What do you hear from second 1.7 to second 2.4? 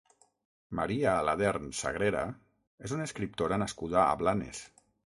Sagrera